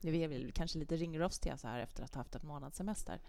[0.00, 3.20] Vi är väl kanske lite ringrostiga så här efter att ha haft en månadssemester.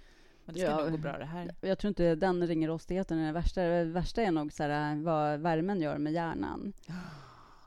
[0.46, 0.78] Men det ska Ja.
[0.82, 1.56] nog gå bra det här.
[1.62, 3.62] Jag tror inte den ringrostigheten är det värsta.
[3.62, 6.74] Det värsta är nog så här, vad värmen gör med hjärnan.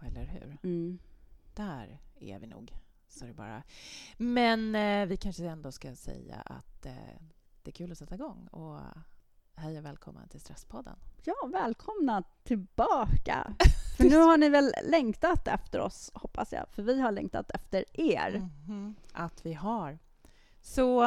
[0.06, 0.58] Eller hur?
[0.62, 0.98] Mm.
[1.54, 2.72] Där är vi nog.
[3.08, 3.62] Så det bara.
[4.16, 6.92] Men eh, vi kanske ändå ska säga att eh,
[7.62, 8.46] det är kul att sätta igång.
[8.46, 8.80] Och
[9.56, 10.96] hej och välkommen till Stresspodden.
[11.24, 13.54] Ja, välkomna tillbaka!
[13.96, 16.66] För nu har ni väl längtat efter oss, hoppas jag.
[16.70, 18.48] För vi har längtat efter er.
[18.66, 19.98] Mhm, Att vi har.
[20.60, 21.02] Så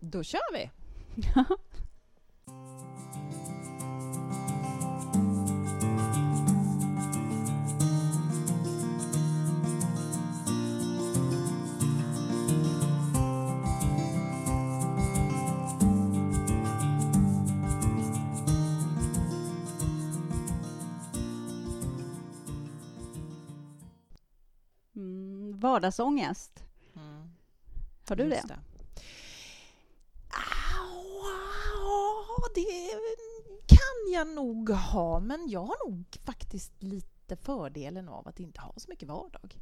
[0.00, 0.70] då kör vi!
[25.60, 26.64] vardagsångest.
[26.96, 27.30] Mm.
[28.08, 28.36] Har du det?
[28.36, 28.48] Just
[31.72, 32.90] Ja, det
[33.66, 38.74] kan jag nog ha, men jag har nog faktiskt lite fördelen av att inte ha
[38.76, 39.60] så mycket vardag.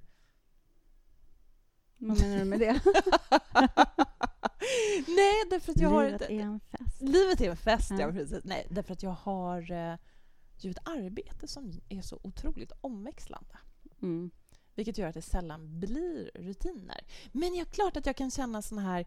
[1.96, 2.72] Vad menar du med det?
[5.06, 7.02] Nej, därför att jag har Livet är en fest.
[7.02, 8.00] Livet är en fest, ja.
[8.00, 8.12] Ja.
[8.12, 8.44] precis.
[8.44, 9.96] Nej, därför att jag har eh,
[10.58, 13.58] ju ett arbete som är så otroligt omväxlande.
[14.02, 14.30] Mm.
[14.78, 17.00] Vilket gör att det sällan blir rutiner.
[17.32, 19.06] Men jag klart att jag kan känna sån här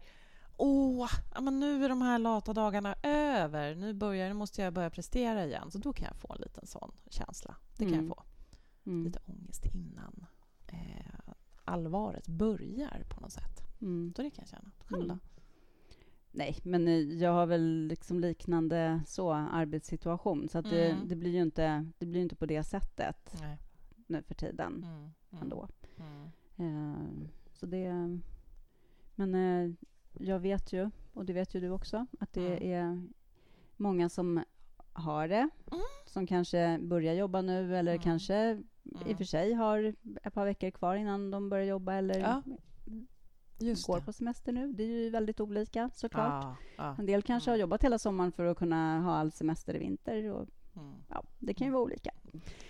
[0.56, 3.74] Åh, men nu är de här lata dagarna över.
[3.74, 5.70] Nu, börjar, nu måste jag börja prestera igen.
[5.70, 7.56] Så då kan jag få en liten sån känsla.
[7.78, 8.06] Det kan Mm.
[8.06, 8.22] jag få.
[8.90, 9.04] Mm.
[9.04, 10.26] Lite ångest innan
[10.68, 11.32] eh,
[11.64, 13.60] allvaret börjar på något sätt.
[13.80, 14.12] Mm.
[14.16, 14.70] Så det kan jag känna.
[14.84, 15.12] Själv då?
[15.14, 15.20] Mm.
[16.30, 20.48] Nej, men eh, jag har väl liksom liknande så arbetssituation.
[20.48, 21.08] Så att det, Mm.
[21.08, 23.58] det blir ju inte, det blir inte på det sättet Nej.
[24.12, 24.94] Nu för tiden Mm.
[25.30, 25.42] Mm.
[25.42, 25.68] ändå.
[25.98, 26.30] Mm.
[26.56, 28.18] Eh, så det...
[29.14, 29.70] Men eh,
[30.18, 33.06] jag vet ju, och det vet ju du också, att det är
[33.76, 34.44] många som
[34.92, 35.82] har det, Mm.
[36.06, 38.02] som kanske börjar jobba nu eller Mm.
[38.02, 38.62] kanske i
[38.94, 39.16] och Mm.
[39.16, 42.42] för sig har ett par veckor kvar innan de börjar jobba eller Ja,
[43.58, 44.04] Just går det.
[44.04, 44.72] på semester nu.
[44.72, 46.44] Det är ju väldigt olika såklart.
[46.44, 46.96] Ja, ja.
[46.98, 47.54] En del kanske Mm.
[47.58, 50.30] har jobbat hela sommaren för att kunna ha all semester i vinter.
[50.32, 50.92] Och, Mm.
[51.08, 52.10] ja, det kan ju vara olika.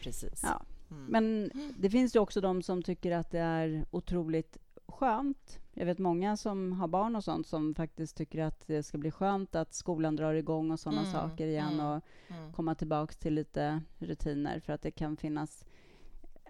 [0.02, 0.40] Precis.
[0.42, 0.62] Ja.
[0.92, 1.06] Mm.
[1.08, 5.58] Men det finns ju också de som tycker att det är otroligt skönt.
[5.74, 9.10] Jag vet många som har barn och sånt som faktiskt tycker att det ska bli
[9.10, 12.52] skönt att skolan drar igång och sådana Mm, saker igen mm, och Mm.
[12.52, 15.64] komma tillbaks till lite rutiner för att det kan finnas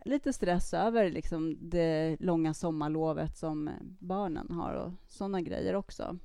[0.04, 6.18] lite stress över liksom det långa sommarlovet som barnen har och sådana grejer också.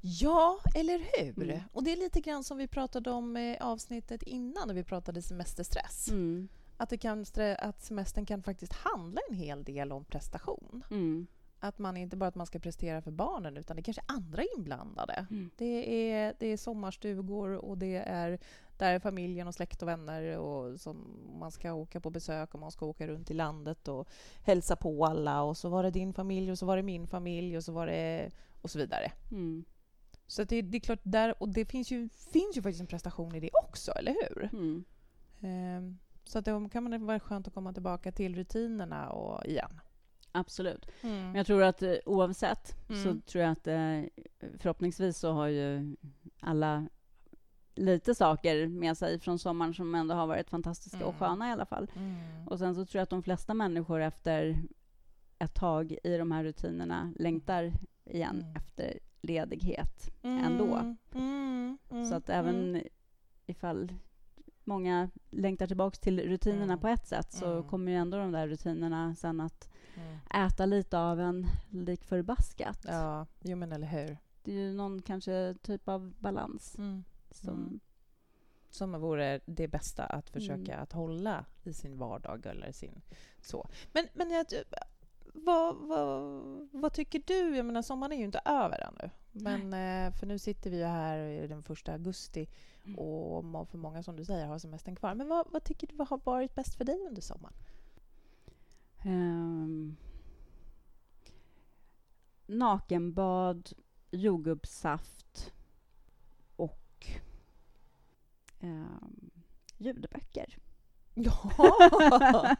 [0.00, 1.42] Ja, eller hur?
[1.50, 1.60] Mm.
[1.72, 5.22] Och det är lite grann som vi pratade om i avsnittet innan när vi pratade
[5.22, 6.10] semesterstress.
[6.10, 6.48] Mm.
[6.80, 7.24] Att, det kan,
[7.58, 10.84] att semestern kan faktiskt handla en hel del om prestation.
[10.90, 11.26] Mm.
[11.60, 14.14] Att man inte bara att man ska prestera för barnen utan det är kanske är
[14.14, 15.26] andra inblandade.
[15.30, 15.50] Mm.
[15.56, 18.38] Det, är, det är sommarstugor och det är
[18.76, 20.96] där är familjen och släkt och vänner och som
[21.40, 24.08] man ska åka på besök och man ska åka runt i landet och
[24.44, 27.56] hälsa på alla och så var det din familj och så var det min familj
[27.56, 28.30] och så var det
[28.62, 29.12] och så vidare.
[29.30, 29.64] Mm.
[30.26, 33.34] Så det, det är klart där och det finns ju, finns ju faktiskt en prestation
[33.34, 34.48] i det också, eller hur?
[34.52, 34.84] Mm.
[35.40, 39.80] Ehm, så att det kan man vara skönt att komma tillbaka till rutinerna och igen.
[40.32, 40.86] Absolut.
[41.02, 41.16] Mm.
[41.26, 43.02] Men jag tror att eh, oavsett Mm.
[43.04, 44.02] så tror jag att eh,
[44.58, 45.96] förhoppningsvis så har ju
[46.40, 46.88] alla
[47.74, 51.18] lite saker med sig från sommaren som ändå har varit fantastiska och Mm.
[51.18, 51.90] sköna i alla fall.
[51.96, 52.48] Mm.
[52.48, 54.56] Och sen så tror jag att de flesta människor efter
[55.38, 57.72] ett tag i de här rutinerna längtar
[58.04, 58.56] igen Mm.
[58.56, 60.74] efter ledighet ändå.
[60.76, 60.96] Mm.
[61.14, 61.78] Mm.
[61.90, 62.04] Mm.
[62.06, 62.82] Så att även
[63.46, 63.92] ifall
[64.68, 66.78] många längtar tillbaka till rutinerna Mm.
[66.78, 67.68] på ett sätt så Mm.
[67.68, 70.46] kommer ju ändå de där rutinerna sen att Mm.
[70.46, 72.84] äta lite av en lik förbaskat.
[72.88, 74.18] Ja, jo men eller hur.
[74.42, 77.04] Det är ju någon kanske typ av balans Mm.
[77.30, 77.48] som...
[77.54, 77.80] Mm.
[78.70, 80.82] Som vore det bästa att försöka Mm.
[80.82, 83.00] att hålla i sin vardag eller sin
[83.40, 83.68] så.
[83.92, 84.46] Men, men jag,
[85.34, 86.32] vad, vad,
[86.72, 87.56] vad tycker du?
[87.56, 89.10] Jag menar, sommaren är ju inte över ännu.
[89.42, 92.48] Men, eh, för nu sitter vi ju här den första augusti
[92.84, 92.98] Mm.
[93.56, 95.14] och för många som du säger har semestern kvar.
[95.14, 97.54] Men vad, vad tycker du har varit bäst för dig under sommaren?
[99.04, 99.96] Ehm,
[102.46, 103.70] nakenbad,
[104.10, 105.52] jordgubbssaft
[106.56, 107.06] och
[108.60, 109.30] ehm,
[109.78, 110.58] ljudböcker.
[111.14, 111.50] Ja!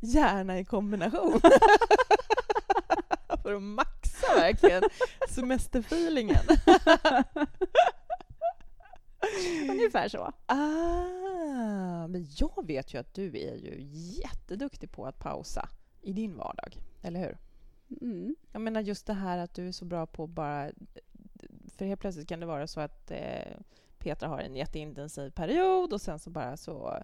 [0.00, 1.40] Gärna i kombination.
[3.42, 3.62] För att
[4.18, 4.82] maxa verkligen
[5.28, 6.44] semesterfeelingen.
[9.70, 10.32] Ungefär så.
[10.46, 13.76] Ah, men jag vet ju att du är ju
[14.22, 15.68] jätteduktig på att pausa
[16.00, 16.76] i din vardag.
[17.02, 17.38] Eller hur?
[18.00, 18.36] Mm.
[18.52, 20.70] Jag menar just det här att du är så bra på bara...
[21.76, 23.56] För helt plötsligt kan det vara så att eh,
[23.98, 27.02] Petra har en jätteintensiv period och sen så bara så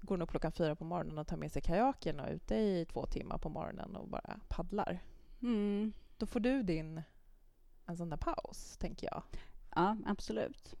[0.00, 2.54] går hon upp klockan fyra på morgonen och tar med sig kajaken och är ute
[2.54, 4.98] i två timmar på morgonen och bara paddlar.
[5.42, 5.92] Mm.
[6.22, 7.02] Då får du din
[7.86, 9.22] en sån där paus, tänker jag.
[9.74, 10.74] Ja, absolut.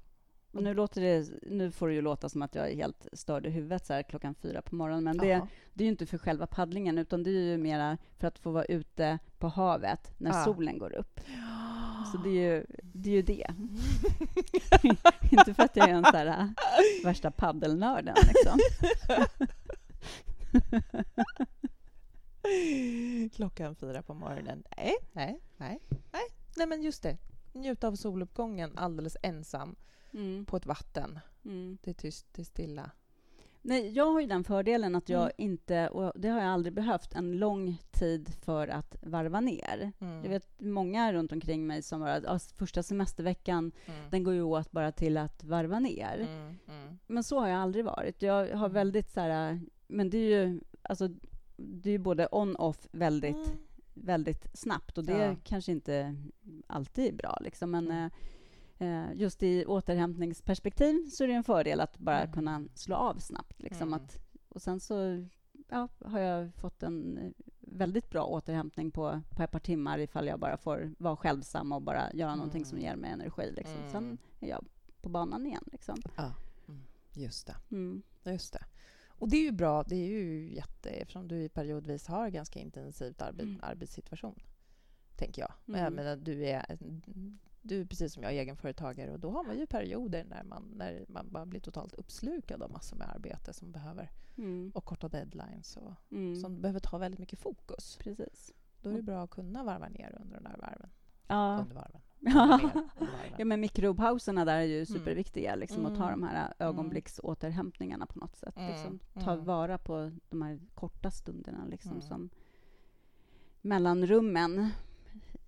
[0.52, 3.46] Och nu, låter det, nu får det ju låta som att jag är helt störd
[3.46, 6.18] i huvudet så här klockan fyra på morgonen, men det, det är ju inte för
[6.18, 10.30] själva paddlingen, utan det är ju mera för att få vara ute på havet när
[10.30, 10.44] Ja.
[10.44, 11.20] solen går upp.
[12.12, 13.10] Så det är ju det.
[13.10, 13.54] Är ju det.
[15.32, 16.48] inte för att jag är en så här äh,
[17.04, 18.58] värsta paddelnörden, liksom.
[23.32, 24.64] Klockan fyra på morgonen.
[24.76, 25.80] Nej, nej, nej,
[26.12, 26.22] nej.
[26.56, 27.16] Nej, men just det.
[27.52, 29.76] Njuta av soluppgången alldeles ensam
[30.14, 30.44] Mm.
[30.46, 31.18] på ett vatten.
[31.44, 31.78] Mm.
[31.82, 32.90] Det är tyst, det är stilla.
[33.62, 35.32] Nej, jag har ju den fördelen att jag Mm.
[35.36, 39.92] inte, och det har jag aldrig behövt, en lång tid för att varva ner.
[40.00, 40.22] Mm.
[40.22, 44.10] Jag vet många runt omkring mig som bara, ja, första semesterveckan, Mm.
[44.10, 46.18] den går ju åt bara till att varva ner.
[46.18, 46.98] Mm, mm.
[47.06, 48.22] Men så har jag aldrig varit.
[48.22, 48.72] Jag har Mm.
[48.72, 51.08] väldigt så här, men det är ju, alltså,
[51.62, 53.58] det är både on-off väldigt, Mm.
[53.94, 55.36] väldigt snabbt och det Ja.
[55.44, 56.16] kanske inte
[56.66, 58.10] alltid är bra liksom, men Mm.
[58.78, 62.32] eh, eh, just i återhämtningsperspektiv så är det en fördel att bara Mm.
[62.32, 63.62] kunna slå av snabbt.
[63.62, 63.94] Liksom, Mm.
[63.94, 64.18] att,
[64.48, 65.26] och sen så
[65.68, 67.30] ja, har jag fått en eh,
[67.60, 71.82] väldigt bra återhämtning på, på ett par timmar ifall jag bara får vara självsam och
[71.82, 72.88] bara göra någonting som Mm.
[72.90, 73.52] ger mig energi.
[73.56, 73.76] Liksom.
[73.90, 74.66] Sen är jag
[75.00, 75.64] på banan igen.
[75.72, 75.96] Liksom.
[77.14, 77.56] Just det.
[78.30, 78.64] Just det.
[79.22, 83.20] Och det är ju bra, det är ju jätte, eftersom du periodvis har ganska intensivt
[83.20, 83.60] arbe- Mm.
[83.62, 84.42] arbetssituation,
[85.16, 85.52] tänker jag.
[85.64, 85.84] Men Mm.
[85.84, 86.78] jag menar, du är,
[87.62, 91.04] du är precis som jag egenföretagare och då har man ju perioder när man, när
[91.08, 94.72] man bara blir totalt uppslukad av massor med arbete som behöver, Mm.
[94.74, 96.36] och korta deadlines och Mm.
[96.36, 97.96] som behöver ta väldigt mycket fokus.
[98.00, 98.52] Precis.
[98.82, 100.90] Då är det bra att kunna varva ner under den där varven.
[101.28, 101.58] Ja.
[101.62, 102.00] Under varven.
[103.38, 104.86] Ja, men mikropauserna där är ju Mm.
[104.86, 105.54] superviktiga.
[105.54, 106.20] Liksom, Att ta Mm.
[106.20, 108.56] de här ögonblicksåterhämtningarna på något sätt.
[108.56, 108.70] Mm.
[108.72, 108.98] Liksom.
[109.14, 109.44] Ta Mm.
[109.44, 112.02] vara på de här korta stunderna liksom, Mm.
[112.02, 112.30] som
[113.60, 114.68] mellanrummen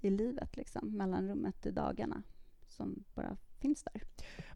[0.00, 0.56] i livet.
[0.56, 0.96] Liksom.
[0.96, 2.22] Mellanrummet i dagarna
[2.68, 4.02] som bara finns där.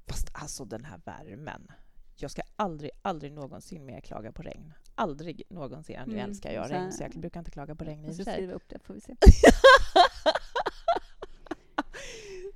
[0.07, 1.69] Fast alltså den här värmen.
[2.17, 4.73] Jag ska aldrig, aldrig någonsin mer klaga på regn.
[4.95, 5.97] Aldrig någonsin.
[6.07, 8.25] Nu Mm, älskar jag regn, så jag brukar inte klaga på regn i och för
[8.25, 8.35] sig.
[8.35, 9.17] skriva upp det, får vi se.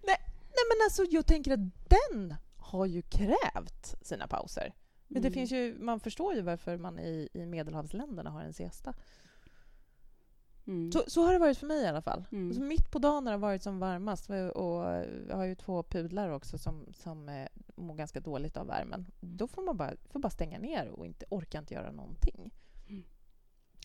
[0.02, 0.16] nej,
[0.56, 4.74] nej, men alltså jag tänker att den har ju krävt sina pauser.
[5.08, 5.34] Men det Mm.
[5.34, 8.94] finns ju, man förstår ju varför man i, i medelhavsländerna har en siesta.
[10.66, 10.92] Mm.
[10.92, 12.24] Så, så har det varit för mig i alla fall.
[12.32, 12.48] Mm.
[12.48, 14.84] Alltså mitt på dagen när det har varit som varmast och
[15.28, 19.06] jag har ju två pudlar också som, som eh, mår ganska dåligt av värmen.
[19.20, 22.54] Då får man bara, får bara stänga ner och inte, orka inte göra någonting.
[22.88, 23.04] Mm.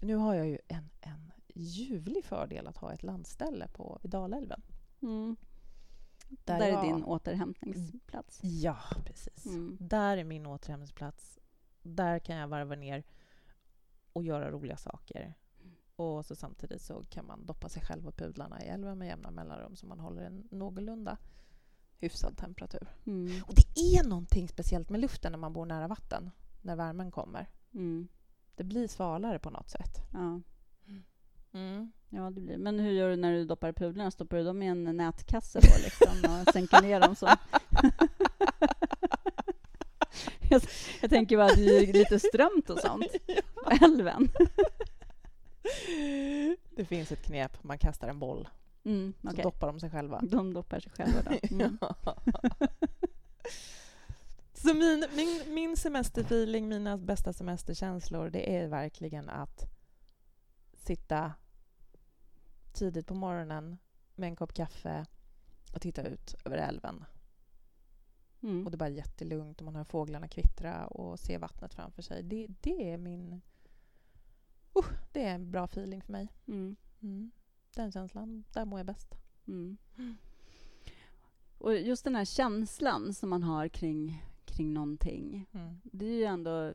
[0.01, 4.61] Nu har jag ju en, en ljuvlig fördel att ha ett landställe på, vid Dalälven.
[6.29, 8.39] Där Där, är din återhämtningsplats.
[8.43, 9.45] Ja, precis.
[9.45, 9.77] Mm.
[9.79, 11.39] Där är min återhämtningsplats.
[11.81, 13.03] Där kan jag varva ner
[14.13, 15.33] och göra roliga saker.
[15.95, 19.31] Och så samtidigt så kan man doppa sig själv och pudlarna i älven med jämna
[19.31, 21.17] mellanrum så man håller en någorlunda
[21.99, 22.87] hyfsad temperatur.
[23.05, 23.43] Mm.
[23.47, 26.31] Och det är någonting speciellt med luften när man bor nära vatten,
[26.61, 27.49] när värmen kommer.
[27.73, 28.07] Mm.
[28.55, 30.01] Det blir svalare på något sätt.
[30.13, 30.41] Ja.
[31.57, 31.91] Mm.
[32.09, 32.57] Ja, det blir.
[32.57, 34.11] Men hur gör du när du doppar pudlarna?
[34.11, 37.25] Stoppar du dem i en nätkasse då liksom och sänker ner dem så?
[40.49, 40.61] jag,
[41.01, 43.05] jag tänker bara att det är lite strömt och sånt
[43.63, 44.29] på älven.
[46.75, 48.47] Det finns ett knep, man kastar en boll
[48.85, 49.43] Mm, så okej.
[49.43, 50.21] doppar de sig själva.
[50.23, 51.55] De doppar sig själva då.
[51.55, 51.77] Mm.
[54.53, 59.63] Så min, min, min semesterfeeling, mina bästa semesterkänslor, det är verkligen att
[60.73, 61.33] sitta
[62.77, 63.77] tidigt på morgonen
[64.15, 65.05] med en kopp kaffe
[65.73, 67.05] och titta ut över älven.
[68.41, 68.65] Mm.
[68.65, 72.23] Och det är bara jättelugnt och man hör fåglarna kvittra och se vattnet framför sig.
[72.23, 73.41] Det, det är min...
[74.77, 76.33] Uh, det är en bra feeling för mig.
[76.47, 76.75] Mm.
[77.01, 77.31] Mm.
[77.75, 79.15] Den känslan, där mår jag bäst.
[79.47, 79.77] Mm.
[81.57, 85.45] Och just den här känslan som man har kring, kring någonting.
[85.53, 85.81] Mm.
[85.83, 86.73] Det är ju ändå,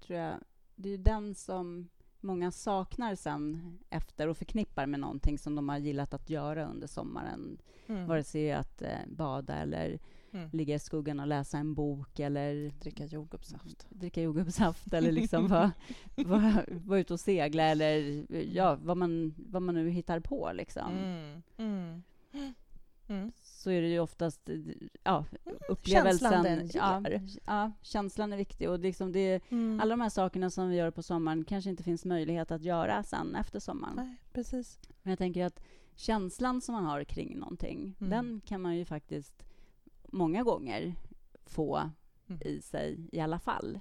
[0.00, 0.40] tror jag,
[0.74, 1.88] det är ju den som
[2.26, 6.86] många saknar sen efter och förknippar med någonting som de har gillat att göra under
[6.86, 7.58] sommaren.
[7.86, 8.06] Mm.
[8.06, 9.98] Vare sig att eh, bada eller
[10.32, 10.48] Mm.
[10.52, 13.86] ligga i skuggan och läsa en bok eller Dricka jordgubbssaft.
[13.90, 15.72] dricka jordgubbssaft eller liksom vara
[16.16, 18.24] var, var ute och segla eller
[18.56, 20.50] ja, vad man, vad man nu hittar på.
[20.54, 20.92] Liksom.
[21.58, 22.02] Mm.
[23.08, 23.32] Mm.
[23.66, 24.48] Så är det ju oftast
[25.02, 26.18] ja, Mm, upplevelsen.
[26.32, 27.02] känslan den ja,
[27.46, 28.70] ja, känslan är viktig.
[28.70, 29.80] Och liksom det, Mm.
[29.80, 33.02] alla de här sakerna som vi gör på sommaren kanske inte finns möjlighet att göra
[33.02, 33.96] sen efter sommaren.
[33.96, 34.78] Nej, precis.
[35.02, 35.60] Men jag tänker att
[35.94, 38.10] känslan som man har kring någonting, Mm.
[38.10, 39.42] den kan man ju faktiskt
[40.12, 40.94] många gånger
[41.46, 41.90] få
[42.28, 42.40] Mm.
[42.44, 43.80] i sig i alla fall.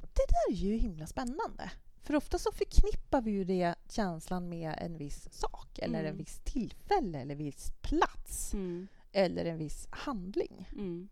[0.00, 1.70] Det där är ju himla spännande.
[2.08, 6.10] För ofta så förknippar vi ju det känslan med en viss sak eller Mm.
[6.10, 8.54] en viss tillfälle eller en viss plats
[9.12, 10.68] eller en viss handling.
[10.72, 11.08] Mm.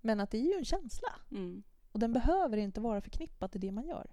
[0.00, 1.62] Men att det är ju en känsla Mm.
[1.92, 4.10] och den behöver inte vara förknippad till det man gör.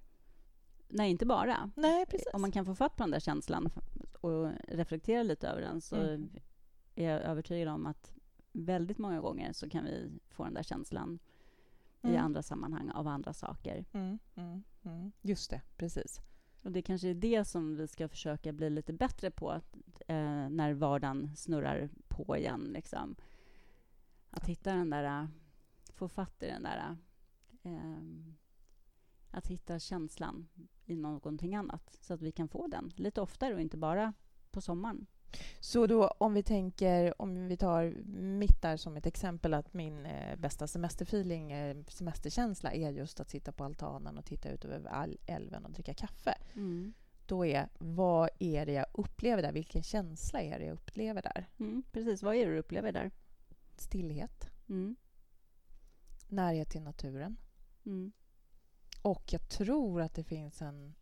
[0.88, 1.72] Nej, inte bara.
[1.76, 2.28] Nej, precis.
[2.34, 3.70] Om man kan få fatt på den där känslan
[4.22, 6.30] och reflektera lite över den så Mm.
[6.96, 8.14] är jag övertygad om att
[8.52, 11.20] väldigt många gånger så kan vi få den där känslan
[12.04, 12.26] i Mm.
[12.26, 13.86] andra sammanhang av andra saker.
[13.94, 15.12] Mm, mm, mm.
[15.22, 16.22] Just det, precis.
[16.62, 19.52] Och det kanske är det som vi ska försöka bli lite bättre på
[20.08, 22.62] eh, när vardagen snurrar på igen.
[22.74, 23.16] Liksom.
[24.30, 25.28] Att hitta den där, eh,
[25.94, 26.98] få fatt i den där,
[27.64, 27.98] eh,
[29.32, 30.48] att hitta känslan
[30.86, 34.14] i någonting annat så att vi kan få den lite oftare och inte bara
[34.52, 35.08] på sommaren.
[35.60, 40.06] Så då om vi tänker, om vi tar mitt där som ett exempel att min
[40.06, 44.90] eh, bästa semesterfeeling, eh, semesterkänsla är just att sitta på altanen och titta ut över
[44.90, 46.38] all älven och dricka kaffe.
[47.26, 49.52] Då är, vad är det jag upplever där?
[49.52, 51.50] Vilken känsla är det jag upplever där?
[51.60, 53.12] Mm, precis, vad är det du upplever där?
[53.78, 54.96] Stillhet, Mm.
[56.28, 57.38] närhet till naturen.
[57.86, 58.12] Mm.
[59.02, 60.96] Och jag tror att det finns en...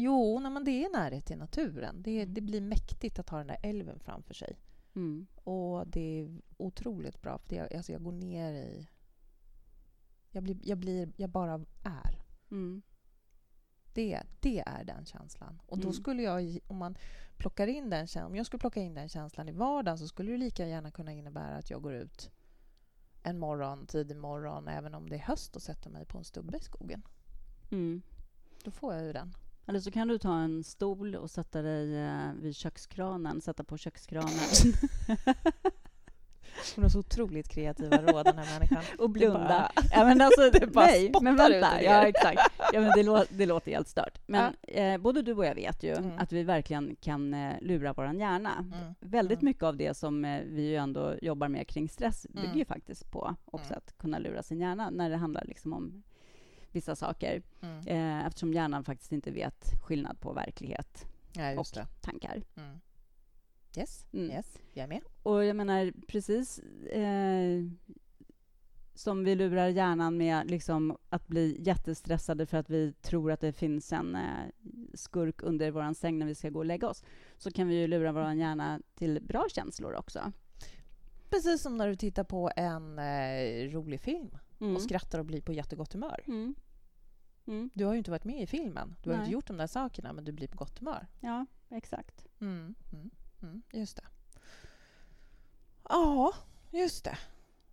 [0.00, 2.02] Jo, nej, men det är närhet till naturen.
[2.02, 4.58] Det, det blir mäktigt att ha den där älven framför sig.
[4.94, 5.26] Mm.
[5.44, 7.38] Och det är otroligt bra.
[7.38, 8.88] För det, alltså jag går ner i...
[10.30, 11.52] Jag, blir, jag, blir, jag bara
[11.84, 12.24] är.
[12.50, 12.82] Mm.
[13.94, 15.62] Det, det är den känslan.
[15.66, 15.92] Och då Mm.
[15.92, 16.96] skulle jag, om man
[17.36, 20.32] plockar in den känslan, om jag skulle plocka in den känslan i vardagen så skulle
[20.32, 22.30] det lika gärna kunna innebära att jag går ut
[23.22, 26.56] en morgon, tidig morgon, även om det är höst och sätter mig på en stubbe
[26.56, 27.02] i skogen.
[27.70, 28.02] Mm.
[28.64, 29.32] Då får jag ju den.
[29.68, 33.76] Eller så kan du ta en stol och sätta dig eh, vid kökskranen, sätta på
[33.76, 34.28] kökskranen
[36.74, 38.82] Hon har så otroligt kreativa råd, den här människan.
[38.98, 39.38] och blunda.
[39.48, 41.82] bara- ja, men alltså, det bara nej, men vänta.
[41.82, 42.40] Ja, exakt.
[42.72, 44.18] Ja, men det, lå- det låter helt stört.
[44.26, 46.10] Men eh, både du och jag vet ju Mm.
[46.18, 48.52] att vi verkligen kan eh, lura vår hjärna.
[48.74, 48.94] Mm.
[49.00, 49.50] Väldigt Mm.
[49.50, 52.58] mycket av det som eh, vi ju ändå jobbar med kring stress bygger Mm.
[52.58, 53.78] ju faktiskt på också Mm.
[53.86, 56.02] att kunna lura sin hjärna när det handlar liksom om
[56.72, 57.42] vissa saker.
[57.60, 57.86] Mm.
[57.86, 61.88] Eh, eftersom hjärnan faktiskt inte vet skillnad på verklighet Ja, just och det.
[62.00, 62.42] tankar.
[62.56, 62.78] Mm.
[63.76, 64.30] Yes, Mm.
[64.30, 65.00] yes, jag är med.
[65.22, 66.58] Och jag menar, precis
[66.92, 67.64] eh,
[68.94, 73.52] som vi lurar hjärnan med liksom, att bli jättestressade för att vi tror att det
[73.52, 74.22] finns en eh,
[74.94, 77.04] skurk under vår säng när vi ska gå och lägga oss,
[77.38, 80.32] så kan vi ju lura vår hjärna till bra känslor också.
[81.30, 84.76] Precis som när du tittar på en eh, rolig film Mm.
[84.76, 86.24] och skrattar och blir på jättegott humör.
[86.26, 86.54] Mm.
[87.46, 87.70] Mm.
[87.74, 88.96] Du har ju inte varit med i filmen.
[89.02, 89.24] Du har Nej.
[89.24, 91.06] inte gjort de där sakerna, men du blir på gott humör.
[91.20, 92.26] Ja, exakt.
[92.40, 93.10] Mm, mm,
[93.42, 94.04] mm, just det.
[95.88, 96.32] Ja,
[96.70, 97.18] just det.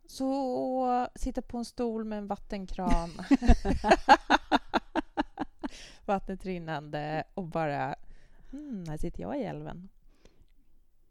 [0.06, 3.10] Så sitta på en stol med en vattenkran.
[6.06, 7.96] Vattnet rinnande och bara...
[8.54, 9.90] Mm, här sitter jag i älven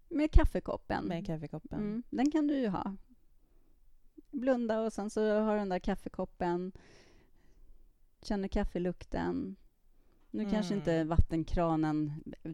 [0.09, 1.05] Med kaffekoppen.
[1.05, 1.79] med kaffekoppen.
[1.79, 2.97] Mm, den kan du ju ha.
[4.35, 6.73] Blunda och sen så har du den där kaffekoppen.
[8.23, 9.57] Känner kaffelukten.
[10.31, 10.79] Nu kanske Mm.
[10.79, 12.13] inte vattenkranen...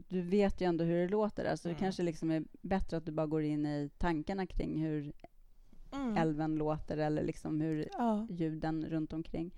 [0.08, 1.80] Du vet ju ändå hur det låter där, så det Mm.
[1.80, 5.12] kanske liksom är bättre att du bara går in i tankarna kring hur
[5.92, 6.16] Mm.
[6.16, 8.26] älven låter eller liksom hur Ja.
[8.30, 9.50] ljuden runt omkring.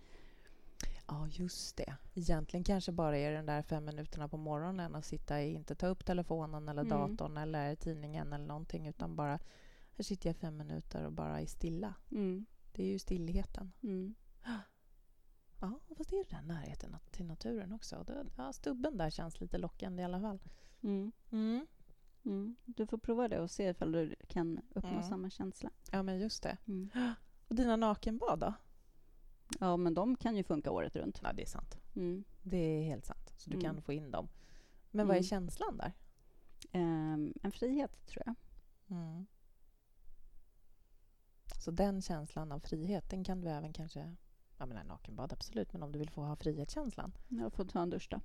[1.08, 1.94] ja, just det.
[2.14, 5.86] Egentligen kanske bara är den där fem minuterna på morgonen att sitta i, inte ta
[5.86, 6.90] upp telefonen eller Mm.
[7.16, 9.38] datorn eller tidningen eller någonting utan bara
[10.02, 11.94] här sitter jag fem minuter och bara är stilla.
[12.10, 12.46] Mm.
[12.72, 13.72] Det är ju stillheten.
[13.82, 14.14] Mm.
[15.60, 18.04] Ja, fast det är den närheten till naturen också.
[18.36, 20.38] Ja, stubben där känns lite lockande i alla fall.
[20.82, 21.12] Mm.
[21.30, 21.66] Mm.
[22.24, 22.56] Mm.
[22.64, 25.02] Du får prova det och se ifall du kan uppnå Mm.
[25.02, 25.70] samma känsla.
[25.92, 26.56] Ja, men just det.
[27.48, 28.54] Och dina nakenbad då?
[29.60, 31.20] Ja, men de kan ju funka året runt.
[31.22, 31.76] Ja, det är sant.
[32.42, 33.32] Det är helt sant.
[33.36, 34.28] Så du kan få in dem.
[34.90, 35.92] Men vad är känslan där?
[36.72, 38.34] Ehm, en frihet, tror jag.
[38.96, 39.26] Mm.
[41.62, 44.14] Så den känslan av frihet, den kan du även kanske...
[44.58, 45.72] Jag menar nakenbad, absolut.
[45.72, 47.12] Men om du vill få ha frihetskänslan?
[47.28, 48.20] Jag får ta en dusch då.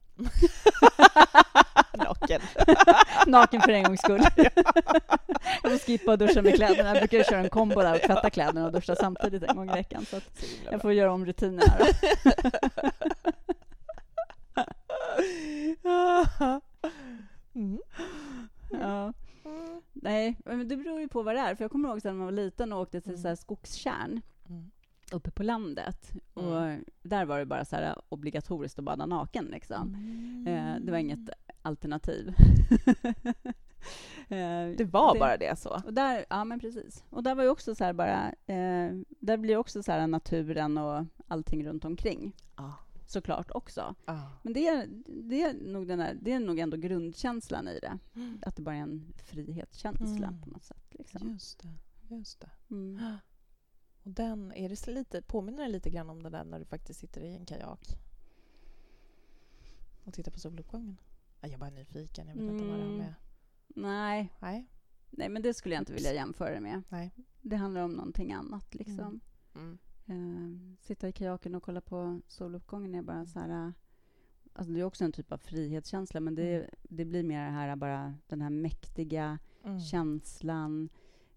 [2.03, 2.41] Naken.
[3.27, 4.21] Naken för en gångs skull.
[5.63, 6.89] jag får skippa att duscha med kläderna.
[6.89, 9.73] Jag brukar köra en kombo där och tvätta kläderna och duscha samtidigt en gång i
[9.73, 10.05] veckan.
[10.05, 10.19] Så
[10.71, 11.77] jag får göra om rutinerna.
[11.79, 11.85] Då.
[17.53, 17.79] mm.
[18.71, 19.13] Ja.
[19.47, 19.81] Mm.
[19.93, 21.55] Nej, men det beror ju på vad det är.
[21.55, 23.21] För jag kommer ihåg när man var liten och åkte till Mm.
[23.21, 24.71] så här skogstjärn Mm.
[25.11, 26.11] uppe på landet.
[26.35, 26.49] Mm.
[26.49, 29.45] Och där var det bara så här obligatoriskt att bada naken.
[29.45, 29.93] Liksom.
[30.47, 31.29] Eh, det var inget
[31.61, 32.33] alternativ.
[34.29, 35.81] Eh, Det var det- bara det så?
[35.85, 37.03] Och där, ja, men precis.
[37.09, 38.29] Och där var ju också så här bara...
[38.45, 42.73] Eh, där blir också så här naturen och allting runt omkring Ja.
[43.09, 43.95] Såklart också.
[44.05, 44.31] ja.
[44.43, 47.99] Men det är, det är, nog, den här, det är nog ändå grundkänslan i det.
[48.41, 50.41] Att det bara är en frihetskänsla Mm.
[50.41, 50.85] på något sätt.
[50.89, 51.29] Liksom.
[51.29, 51.73] Just det.
[52.15, 52.49] Just det.
[52.69, 52.99] Mm.
[54.03, 56.99] Och den, är det lite, påminner det lite grann om det där när du faktiskt
[56.99, 57.87] sitter i en kajak
[60.03, 60.97] och tittar på soluppgången?
[61.41, 62.27] Ja, Jag är bara nyfiken.
[62.27, 62.97] Jag vet inte vad det har Mm.
[62.97, 63.13] med...
[63.67, 64.67] Nej, Nej.
[65.09, 66.81] nej, men det skulle jag inte vilja jämföra det med.
[66.89, 67.11] Nej.
[67.41, 68.75] Det handlar om någonting annat.
[68.75, 69.19] Liksom.
[69.55, 69.77] Mm.
[70.07, 73.49] Eh, sitta i kajaken och kolla på soluppgången är bara så här...
[73.67, 73.71] eh,
[74.53, 76.69] Alltså det är också en typ av frihetskänsla, men det, Mm.
[76.83, 79.79] det blir mer det här, bara den här mäktiga Mm.
[79.79, 80.89] känslan,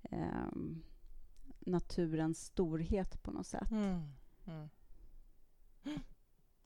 [0.03, 0.83] ehm,
[1.61, 3.71] naturens storhet på något sätt.
[3.71, 4.01] Mm.
[4.47, 4.69] Mm.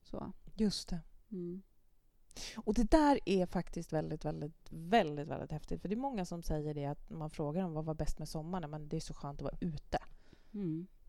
[0.03, 0.33] Så.
[0.57, 1.01] Just det.
[1.31, 1.63] Mm.
[2.57, 5.81] Och det där är faktiskt väldigt, väldigt, väldigt, väldigt häftigt.
[5.83, 8.29] För det är många som säger det att man frågar dem vad var bäst med
[8.29, 9.99] sommaren, men det är så skönt att vara ute.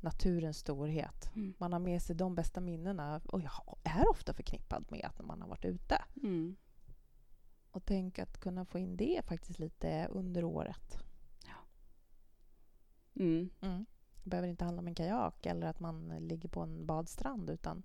[0.05, 0.12] Mm.
[0.13, 1.31] Naturens storhet.
[1.35, 1.53] Mm.
[1.57, 3.51] Man har med sig de bästa minnena och jag
[3.83, 6.01] är ofta förknippad med att man har varit ute.
[6.24, 6.55] Mm.
[7.71, 11.03] Och tänk att kunna få in det faktiskt lite under året.
[13.15, 13.50] Mm.
[14.24, 17.83] Det behöver inte handla om en kajak eller att man ligger på en badstrand utan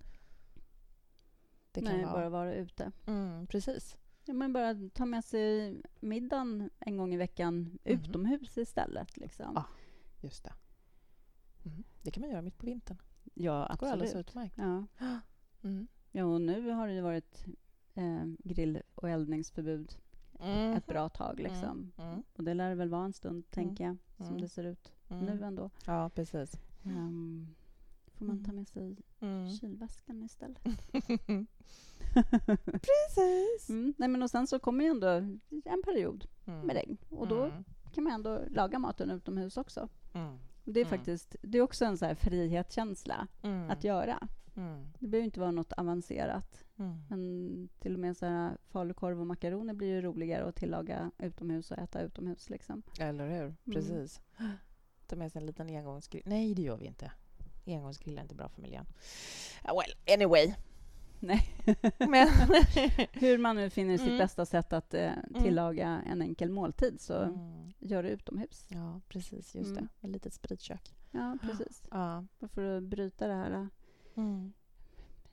[1.71, 2.13] det kan Nej, vara...
[2.13, 2.91] bara vara ute.
[3.07, 3.97] Mm, precis.
[4.25, 7.79] Ja, men bara ta med sig middagen en gång i veckan Mhm.
[7.83, 9.17] utomhus istället.
[9.17, 9.51] Liksom.
[9.55, 9.65] Ja.
[10.21, 10.53] Just det.
[11.65, 11.83] Mm.
[12.01, 12.97] Det kan man göra mitt på vintern.
[13.33, 14.27] Ja, Det går alldeles absolut.
[14.29, 14.57] utmärkt.
[14.57, 14.85] Ja.
[15.63, 15.87] Mm.
[16.11, 17.45] ja, och nu har det ju varit
[17.93, 19.95] eh, grill och eldningsförbud
[20.77, 21.39] ett bra tag.
[21.39, 21.91] Liksom.
[21.97, 22.09] Mm.
[22.11, 22.23] Mm.
[22.37, 24.41] Och det lär det väl vara en stund, tänker jag, som Mm.
[24.41, 25.25] det ser ut Mm.
[25.25, 25.69] nu ändå.
[25.85, 26.53] Ja, precis.
[26.83, 27.47] Ehm,
[28.13, 28.45] får man Mm.
[28.45, 29.49] ta med sig Mm.
[29.49, 30.63] kylväskan istället.
[32.65, 33.69] precis.
[33.69, 33.93] Mm.
[33.97, 35.07] Nej, men och sen så kommer ju ändå
[35.65, 36.67] en period Mm.
[36.67, 36.97] med regn.
[37.09, 37.63] Och då Mm.
[37.93, 39.89] kan man ändå laga maten utomhus också.
[40.63, 40.97] Det är Mm.
[40.97, 43.69] faktiskt det är också en så här frihetskänsla Mm.
[43.69, 44.27] att göra.
[44.55, 44.87] Mm.
[44.99, 46.63] Det behöver inte vara något avancerat.
[46.79, 47.01] Mm.
[47.09, 51.71] Men till och med så här falukorv och makaroner blir ju roligare att tillaga utomhus
[51.71, 52.49] och äta utomhus.
[52.49, 52.83] Liksom.
[52.99, 53.43] Eller hur?
[53.43, 53.55] Mm.
[53.73, 54.21] Precis.
[55.07, 56.23] Ta med sig en liten engångsgrill.
[56.25, 57.11] Nej, det gör vi inte.
[57.65, 58.85] Engångsgrill är inte bra för miljön.
[59.63, 60.53] Ah, Well, anyway.
[61.21, 61.43] Nej.
[61.99, 62.27] Men
[63.13, 64.17] Hur man nu finner sitt Mm.
[64.17, 67.71] bästa sätt att eh, tillaga en enkel måltid, så Mm.
[67.79, 68.65] gör det utomhus.
[68.69, 69.55] Ja, precis.
[69.55, 69.83] Just Mm.
[70.01, 70.07] det.
[70.07, 70.95] Ett litet spritkök.
[71.11, 71.83] Ja, precis.
[71.91, 72.25] Ja.
[72.47, 73.67] För att bryta det här eh,
[74.15, 74.53] Mm.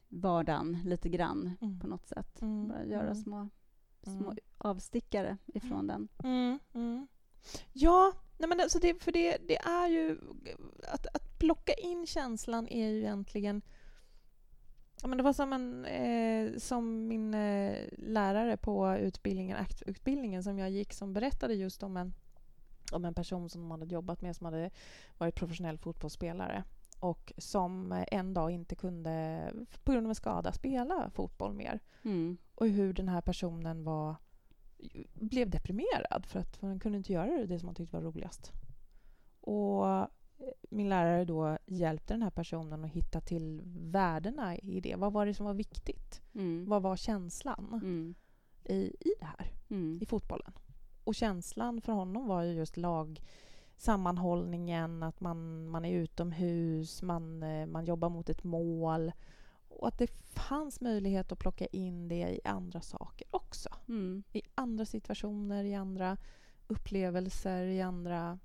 [0.09, 1.81] vardagen lite grann Mm.
[1.81, 2.43] på något sätt.
[2.43, 2.69] Mm.
[2.69, 3.15] Bara göra Mm.
[3.15, 3.49] små,
[4.03, 4.37] små Mm.
[4.59, 6.09] avstickare ifrån den.
[6.25, 7.07] Mm, mm.
[7.73, 10.19] Ja, nej men alltså det, för det, det är ju...
[10.93, 13.63] Att, att plocka in känslan är ju egentligen...
[15.03, 20.59] Ja, men det var som, en, eh, som min eh, lärare på utbildningen, aktutbildningen som
[20.59, 22.15] jag gick som berättade just om en,
[22.93, 24.71] om en person som de hade jobbat med som hade
[25.19, 26.65] varit professionell fotbollsspelare
[27.01, 29.43] och som eh, en dag inte kunde,
[29.85, 32.37] på grund av en skada, spela fotboll mer Mm.
[32.55, 34.17] och hur den här personen var
[35.15, 38.53] blev deprimerad för att han kunde inte göra det som han tyckte var roligast.
[39.41, 40.09] Och
[40.71, 44.97] min lärare då hjälpte den här personen att hitta till värdena i det.
[44.97, 46.23] Vad var det som var viktigt?
[46.35, 46.65] Mm.
[46.69, 48.15] Vad var känslan Mm.
[48.65, 49.99] i, i det här, Mm.
[50.03, 50.53] i fotbollen?
[51.05, 53.21] Och känslan för honom var ju just lag
[53.77, 59.13] sammanhållningen, att man, man är utomhus, man, eh, man jobbar mot ett mål
[59.69, 63.69] och att det fanns möjlighet att plocka in det i andra saker också.
[63.89, 64.23] Mm.
[64.33, 66.17] I andra situationer, i andra
[66.67, 68.39] upplevelser, i andra...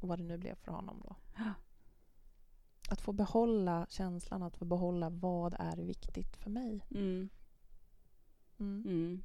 [0.00, 1.16] Och vad det nu blev för honom då.
[2.90, 6.86] Att få behålla känslan, att få behålla vad är viktigt för mig.
[6.90, 7.28] Mm.
[8.58, 8.82] Mm.
[8.86, 9.22] Mm.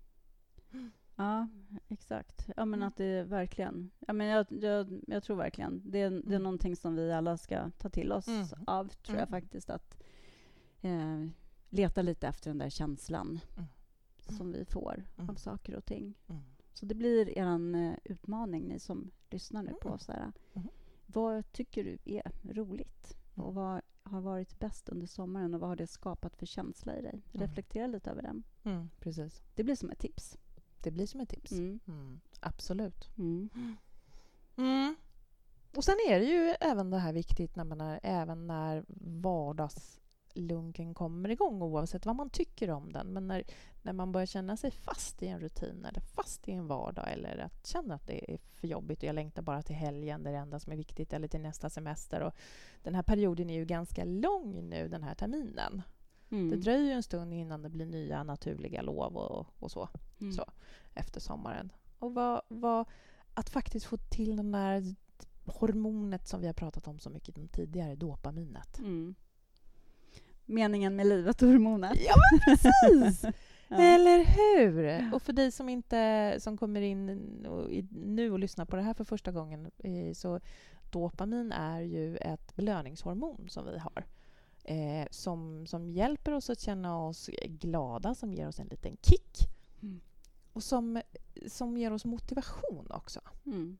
[1.16, 1.48] Ja,
[1.88, 2.48] exakt.
[2.58, 2.88] Ja, men Mm.
[2.88, 3.92] att det verkligen...
[4.00, 6.44] Ja, men jag, jag, jag tror verkligen det är, det är Mm.
[6.44, 8.48] någonting som vi alla ska ta till oss Mm.
[8.68, 9.70] av, tror jag faktiskt.
[9.70, 10.04] Att
[10.82, 11.26] eh,
[11.70, 13.40] leta lite efter den där känslan
[14.30, 16.14] som vi får av saker och ting.
[16.74, 20.00] Så det blir er eh, utmaning, ni som lyssnar nu på Mm.
[20.00, 20.68] så här, Mm.
[21.06, 23.18] Vad tycker du är roligt?
[23.36, 23.46] Mm.
[23.48, 27.02] Och vad har varit bäst under sommaren och vad har det skapat för känsla i
[27.02, 27.22] dig?
[27.34, 27.48] Mm.
[27.48, 28.44] Reflektera lite över den.
[28.64, 29.44] Mm, precis.
[29.56, 30.38] Det blir som ett tips.
[30.84, 31.52] Det blir som ett tips.
[32.40, 33.10] Absolut.
[35.76, 38.86] Och sen är det ju även det här viktigt när man är, även när
[39.22, 43.14] vardagslunken kommer igång oavsett vad man tycker om den.
[43.14, 43.44] Men när,
[43.82, 47.38] när man börjar känna sig fast i en rutin eller fast i en vardag eller
[47.38, 50.34] att känna att det är för jobbigt och jag längtar bara till helgen, det är
[50.34, 52.22] det enda som är viktigt, eller till nästa semester.
[52.22, 52.34] Och
[52.84, 55.82] den här perioden är ju ganska lång nu, den här terminen.
[56.32, 56.50] Mm.
[56.50, 59.90] Det dröjer ju en stund innan det blir nya naturliga lov och, och så,
[60.22, 60.34] Mm.
[60.34, 60.46] så
[60.94, 61.72] efter sommaren.
[62.00, 62.88] Och vad, vad,
[63.34, 64.96] att faktiskt få till den där
[65.46, 68.80] hormonet som vi har pratat om så mycket tidigare, dopaminet.
[68.80, 69.16] Mm.
[70.46, 71.98] Meningen med livet och hormonet.
[72.06, 72.14] Ja,
[72.46, 73.26] precis!
[73.72, 73.82] Ja.
[73.82, 75.14] Eller hur?
[75.14, 78.82] Och för dig som inte som kommer in och, i, nu och lyssnar på det
[78.82, 80.40] här för första gången eh, så
[80.92, 84.06] dopamin är ju ett belöningshormon som vi har
[84.64, 89.48] eh, som, som hjälper oss att känna oss glada, som ger oss en liten kick
[89.84, 90.02] Mm.
[90.54, 91.02] och som,
[91.48, 93.20] som ger oss motivation också.
[93.46, 93.78] Mm.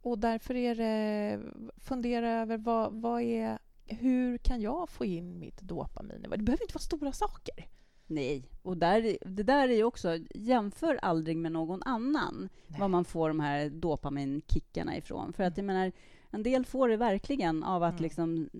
[0.00, 1.40] Och därför är det...
[1.76, 3.58] Fundera över vad, vad är...
[3.84, 6.22] Hur kan jag få in mitt dopamin?
[6.22, 7.68] Det behöver inte vara stora saker.
[8.06, 12.80] Nej, och där, det där är ju också, jämför aldrig med någon annan Nej.
[12.80, 15.32] var man får de här dopaminkickarna ifrån.
[15.32, 15.92] För att jag menar,
[16.30, 18.02] en del får det verkligen av att Mm.
[18.02, 18.50] liksom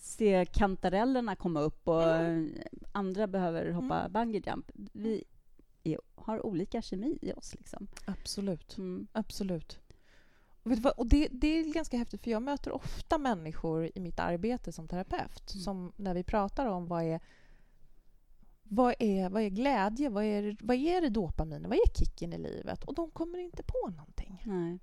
[0.00, 2.02] se kantarellerna komma upp och
[2.92, 4.12] andra behöver hoppa Mm.
[4.12, 4.70] bungee jump.
[4.92, 5.24] Vi
[5.82, 7.86] är, har olika kemi i oss liksom.
[8.06, 8.78] Absolut.
[8.78, 9.06] Mm.
[9.12, 9.78] Absolut.
[10.62, 10.92] Och, vet du vad?
[10.92, 14.88] och det, det är ganska häftigt, för jag möter ofta människor i mitt arbete som
[14.88, 15.62] terapeut Mm.
[15.62, 17.20] som när vi pratar om vad är
[18.68, 20.08] vad är, vad är glädje?
[20.08, 21.62] Vad är, vad är det dopamin?
[21.62, 22.84] Vad är kicken i livet?
[22.84, 24.42] Och de kommer inte på någonting.
[24.46, 24.78] Nej.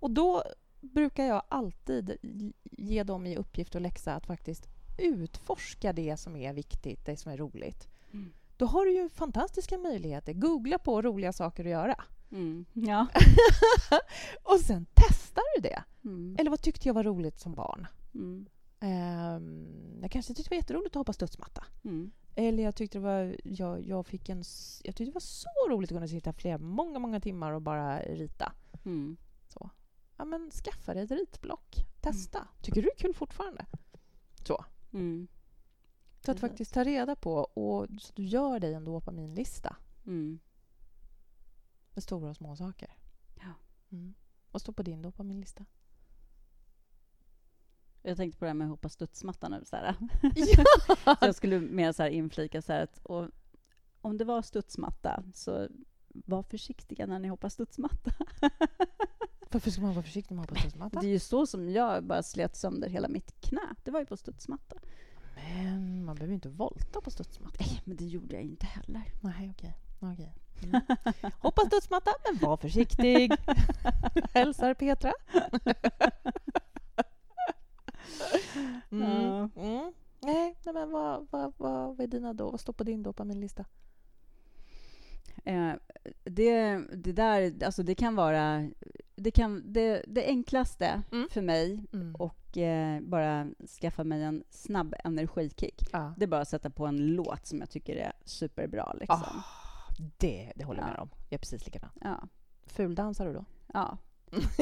[0.00, 0.42] Och då
[0.80, 2.16] brukar jag alltid
[2.62, 7.32] ge dem i uppgift och läxa att faktiskt utforska det som är viktigt, det som
[7.32, 7.88] är roligt.
[8.12, 8.32] Mm.
[8.56, 10.32] Då har du ju fantastiska möjligheter.
[10.32, 12.04] Googla på roliga saker att göra.
[12.32, 12.64] Mm.
[12.72, 13.06] Ja.
[14.42, 15.82] och sen testar du det.
[16.04, 16.36] Mm.
[16.38, 17.86] Eller vad tyckte jag var roligt som barn?
[18.14, 18.46] Mm.
[18.80, 21.64] Ehm, jag kanske tyckte det var jätteroligt att hoppa studsmatta.
[21.84, 22.10] Mm.
[22.36, 24.42] Eller jag tyckte det var, jag, jag fick en,
[24.84, 28.00] jag tyckte det var så roligt att kunna sitta flera, många, många timmar och bara
[28.00, 28.52] rita.
[28.84, 29.16] Mm.
[30.16, 31.76] Ja, men skaffa dig ett ritblock.
[32.00, 32.48] Testa.
[32.62, 33.66] Tycker du det är kul fortfarande?
[34.46, 34.64] Så.
[34.92, 35.28] Mm.
[36.24, 36.40] Så att Precis.
[36.40, 40.38] faktiskt ta reda på och så du gör dig en dopaminlista Mm.
[41.94, 42.96] med stora och små saker.
[43.34, 43.52] Ja.
[43.92, 44.14] Mm.
[44.50, 45.64] Vad står på din dopaminlista?
[48.06, 49.64] Jag tänkte på det här med att hoppa studsmatta nu.
[49.64, 49.94] Så ja!
[51.04, 53.28] Så jag skulle mer så här inflika så att och,
[54.00, 55.68] om det var studsmatta, så
[56.08, 58.10] var försiktiga när ni hoppar studsmatta.
[59.50, 61.00] Varför ska man vara försiktig med att hoppa studsmatta?
[61.00, 63.74] Det är ju så som jag bara slet sönder hela mitt knä.
[63.84, 64.76] Det var ju på studsmatta.
[65.34, 67.56] Men man behöver ju inte volta på studsmatta.
[67.60, 69.02] Nej, men det gjorde jag inte heller.
[69.20, 69.78] Nej, okej.
[70.00, 70.34] okej.
[70.62, 70.80] Mm.
[71.38, 73.32] Hoppa studsmatta, men var försiktig.
[74.34, 75.12] Hälsar Petra.
[79.02, 79.50] Mm.
[79.56, 79.92] Mm.
[80.20, 82.50] Nej, nej, men vad, vad, vad, vad är dina då?
[82.50, 83.64] Vad står på din dopaminlista?
[85.44, 85.72] Eh,
[86.24, 88.70] det, det där, alltså det kan vara...
[89.16, 91.28] Det, kan, det, det enklaste Mm.
[91.30, 92.14] för mig Mm.
[92.14, 93.48] och eh, bara
[93.80, 96.14] skaffa mig en snabb energikick, Ja.
[96.16, 98.92] det är bara att sätta på en låt som jag tycker är superbra.
[99.00, 99.22] Liksom.
[99.22, 99.44] Ah,
[100.18, 100.92] det, det håller jag Ja.
[100.92, 101.08] med om.
[101.28, 101.90] Jag är precis likadan.
[102.00, 102.28] Ja.
[102.66, 103.44] Fuldansar du då?
[103.72, 103.98] ja.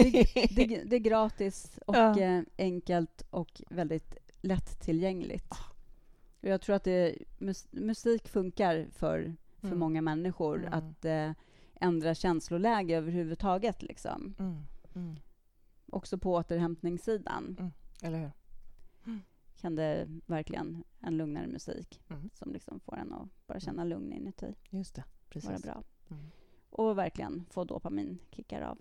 [0.55, 2.18] Det, det är gratis och Ja.
[2.21, 5.50] eh, enkelt och väldigt lättillgängligt.
[6.40, 9.78] Och jag tror att det, mus, musik funkar för, för Mm.
[9.78, 10.72] många människor Mm.
[10.72, 11.31] att eh,
[11.74, 13.83] ändra känsloläge överhuvudtaget.
[13.83, 14.35] Liksom.
[14.38, 14.62] Mm.
[14.94, 15.16] Mm.
[15.87, 18.31] Också på återhämtningssidan Eller hur?
[19.61, 22.31] kan det verkligen en lugnare musik Mm.
[22.35, 24.55] som liksom får en att bara känna lugn inuti.
[24.70, 25.00] Just det.
[25.00, 25.62] Vara Precis.
[25.62, 25.83] bra.
[26.11, 26.22] Mm.
[26.70, 28.78] Och verkligen få dopaminkickar av.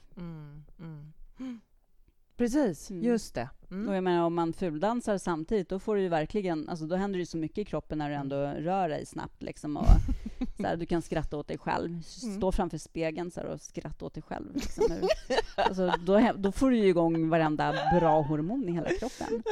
[2.42, 3.04] Precis, Mm.
[3.04, 3.50] just det.
[3.66, 3.94] Och Mm.
[3.94, 7.22] jag menar, om man fuldansar samtidigt, då får du ju verkligen, alltså då händer det
[7.22, 8.22] ju så mycket i kroppen när du Mm.
[8.22, 8.36] ändå
[8.72, 9.86] rör dig snabbt liksom och
[10.58, 12.02] så här, du kan skratta åt dig själv.
[12.04, 12.52] Stå Mm.
[12.52, 14.56] framför spegeln så här, och skratta åt dig själv.
[14.56, 14.86] Liksom.
[14.92, 15.10] Hur-
[15.56, 19.44] alltså, då, då får du ju igång varenda bra hormon i hela kroppen.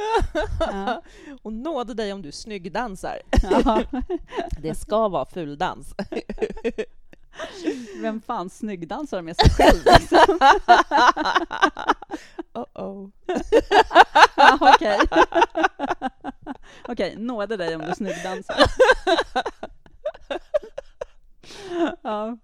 [0.60, 1.02] Ja.
[1.42, 3.18] Och nåde dig om du snyggdansar.
[3.42, 3.82] Ja.
[4.60, 5.94] Det ska vara fuldans.
[8.02, 9.78] Vem fan snyggdansar med sig själv?
[10.00, 10.38] Liksom?
[12.74, 13.10] Uh-oh.
[14.36, 14.98] Ja, Okej.
[16.88, 18.56] Okej, nåde dig om du snyggdansar.
[22.02, 22.36] Ja.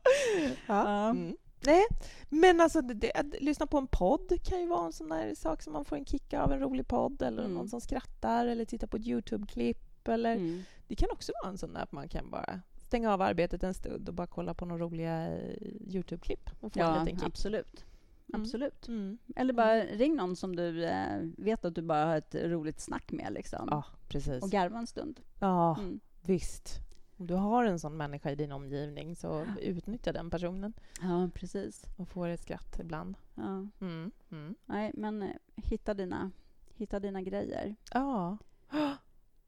[0.66, 1.08] Ja.
[1.10, 1.36] Mm.
[1.66, 1.82] Nej,
[2.28, 5.34] men alltså det, det, att lyssna på en podd kan ju vara en sån där
[5.34, 7.54] sak som man får en kick av, en rolig podd eller Mm.
[7.54, 10.62] någon som skrattar eller titta på ett Youtube-klipp eller Mm.
[10.88, 13.74] det kan också vara en sån där att man kan bara stänga av arbetet en
[13.74, 15.56] stund och bara kolla på några roliga eh,
[15.88, 17.26] Youtube-klipp och få en Ja, liten kick.
[17.28, 17.84] absolut.
[18.28, 18.40] Mm.
[18.42, 18.88] Absolut.
[18.88, 19.18] Mm.
[19.36, 23.12] Eller bara ring någon som du eh, vet att du bara har ett roligt snack
[23.12, 23.68] med liksom.
[23.70, 24.42] Ja, precis.
[24.42, 25.20] Och garva en stund.
[25.40, 26.00] Ja, Mm.
[26.22, 26.80] visst.
[27.18, 31.84] Om du har en sån människa i din omgivning, så utnyttja den personen Ja, precis.
[31.96, 33.16] och få ett skratt ibland.
[33.34, 33.66] Ja.
[33.80, 34.10] Mm.
[34.30, 34.54] Mm.
[34.66, 36.30] Nej, men eh, hitta dina,
[36.74, 37.74] hitta dina grejer.
[37.92, 38.38] Ja.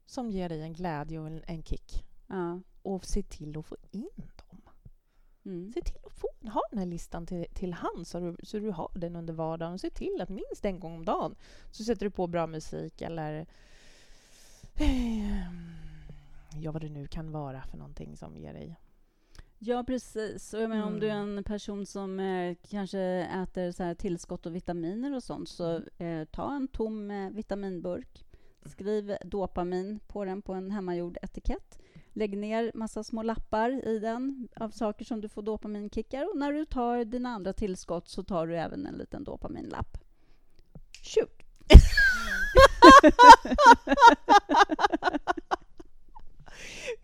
[0.05, 2.05] Som ger dig en glädje och en, en kick.
[2.27, 2.59] Ja.
[2.81, 4.09] Och se till att få in.
[5.49, 5.71] Mm.
[5.73, 8.69] Se till att få, ha den här listan till, till hands så du, så du
[8.71, 9.79] har den under vardagen.
[9.79, 11.35] Se till att minst en gång om dagen
[11.71, 13.45] så sätter du på bra musik eller
[14.75, 15.41] eh,
[16.61, 18.75] ja, vad det nu kan vara för någonting som ger dig...
[19.61, 20.53] Ja, precis.
[20.53, 21.37] Och jag menar, om du är Mm.
[21.37, 22.99] en person som eh, kanske
[23.43, 28.25] äter så här tillskott och vitaminer och sånt, så eh, ta en tom eh, vitaminburk.
[28.65, 31.79] Skriv dopamin på den på en hemmagjord etikett.
[32.13, 36.29] Lägg ner massa små lappar i den av saker som du får dopaminkickar.
[36.29, 39.97] Och när du tar dina andra tillskott så tar du även en liten dopaminlapp.
[41.03, 41.39] Shoot!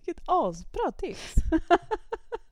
[0.06, 1.34] Vilket asbra tips!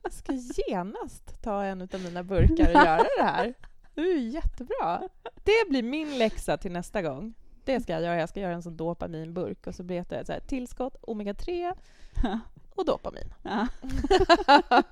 [0.02, 0.32] Jag ska
[0.66, 3.54] genast ta en av mina burkar och göra det här.
[3.94, 5.08] Det är jättebra.
[5.44, 7.34] Det blir min läxa till nästa gång.
[7.64, 8.16] Det ska jag göra.
[8.16, 11.74] Jag ska göra en sån dopaminburk och så blir det så här, tillskott, omega-3
[12.74, 13.34] och dopamin.
[13.42, 13.68] Ja.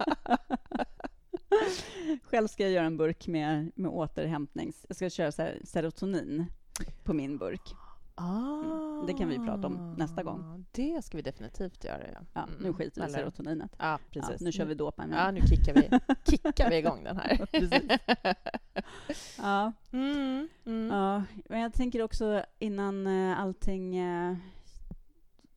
[2.22, 4.86] Själv ska jag göra en burk med, med återhämtnings...
[4.88, 5.32] Jag ska köra
[5.64, 6.46] serotonin
[7.04, 7.74] på min burk.
[8.22, 8.60] Ah,
[9.06, 10.44] det kan vi prata om nästa gång.
[10.72, 12.02] Det ska vi definitivt göra.
[12.12, 13.70] Ja, Ja, nu Mm, skiter vi i serotoninet.
[13.78, 14.40] Ja, Ja, precis.
[14.40, 15.16] nu kör vi dopamin.
[15.16, 15.90] Ja, nu kickar vi,
[16.30, 17.38] kickar vi igång den här.
[19.38, 20.88] Ja, Mm, mm.
[20.90, 24.36] ja, men jag tänker också innan eh, allting eh,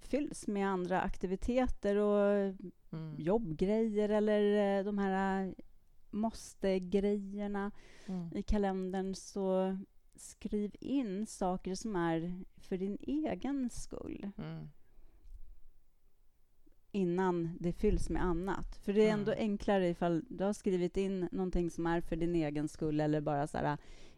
[0.02, 2.54] fylls med andra aktiviteter och
[2.92, 3.16] Mm.
[3.18, 5.56] jobbgrejer eller eh, de här
[6.12, 7.72] måste-grejerna
[8.08, 8.30] Mm.
[8.36, 9.78] i kalendern så
[10.16, 14.68] skriv in saker som är för din egen skull Mm.
[16.92, 18.76] innan det fylls med annat.
[18.78, 19.44] För det är ändå Mm.
[19.52, 23.48] enklare ifall du har skrivit in någonting som är för din egen skull eller bara
[23.48, 23.78] så här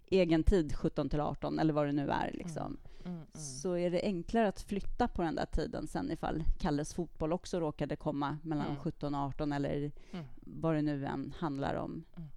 [0.10, 2.78] egen tid 17 till 18 eller vad det nu är liksom.
[3.06, 3.16] Mm.
[3.18, 3.28] Mm.
[3.34, 7.60] Så är det enklare att flytta på den där tiden sen ifall Kalles fotboll också
[7.60, 8.78] råkade komma mellan Mm.
[8.80, 10.26] 17 och 18 eller Mm.
[10.40, 12.04] vad det nu än handlar om.
[12.16, 12.30] Mm.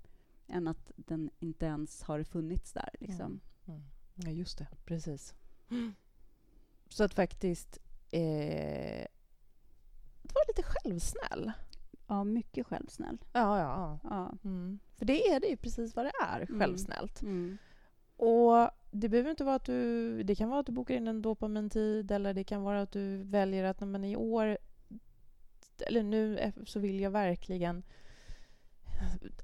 [0.48, 3.40] Än att den inte ens har funnits där liksom.
[3.70, 3.82] Mm.
[4.14, 4.66] Ja, just det.
[4.84, 5.34] Precis.
[6.88, 7.78] Så att faktiskt
[8.10, 9.06] eh,
[10.22, 11.52] vara lite självsnäll.
[12.06, 13.18] Ja, mycket självsnäll.
[13.32, 13.98] Ja, ja.
[14.02, 14.32] ja.
[14.44, 14.78] Mm.
[14.96, 16.60] För det är det ju precis vad det är, Mm.
[16.60, 17.22] självsnällt.
[17.22, 17.58] Mm.
[18.16, 20.22] Och det behöver inte vara att du...
[20.22, 23.16] Det kan vara att du bokar in en dopamintid eller det kan vara att du
[23.22, 24.58] väljer att "Nej, men i år
[25.86, 27.82] eller nu eh, så vill jag verkligen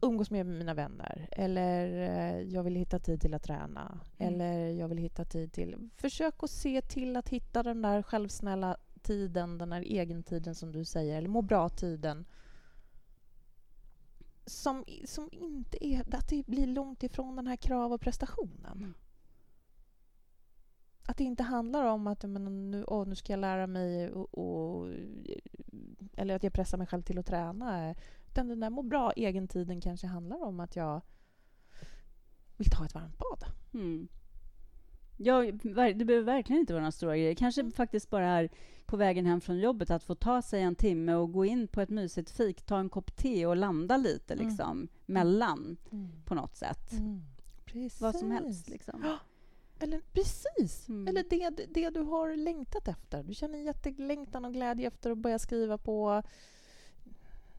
[0.03, 4.35] umgås med mina vänner eller eh, jag vill hitta tid till att träna Mm.
[4.35, 5.89] eller jag vill hitta tid till...
[5.97, 10.85] Försök att se till att hitta den där självsnälla tiden, den där egentiden som du
[10.85, 12.27] säger, eller må bra-tiden
[14.47, 16.15] som, som inte är...
[16.15, 18.79] Att det blir långt ifrån den här krav och prestationen.
[18.79, 18.95] Mm.
[21.09, 24.39] Att det inte handlar om att men, nu, åh, nu ska jag lära mig och,
[24.39, 24.93] och,
[26.17, 27.95] eller att jag pressar mig själv till att träna.
[28.37, 31.01] Utan den där må bra egentiden kanske handlar om att jag
[32.57, 33.45] vill ta ett varmt bad.
[33.75, 34.09] Mm.
[35.17, 35.41] Ja,
[35.95, 37.35] det behöver verkligen inte vara några stora grejer.
[37.35, 37.73] Kanske Mm.
[37.73, 38.49] faktiskt bara är
[38.87, 41.81] på vägen hem från jobbet att få ta sig en timme och gå in på
[41.81, 44.47] ett mysigt fik, ta en kopp te och landa lite Mm.
[44.47, 45.77] liksom mellan
[46.25, 46.91] på något sätt.
[47.65, 48.01] Precis.
[48.01, 49.19] Vad som helst liksom.
[49.79, 50.89] Eller, precis!
[50.89, 51.09] Mm.
[51.09, 53.23] Eller det, det du har längtat efter.
[53.23, 56.23] Du känner jättelängtan och glädje efter att börja skriva på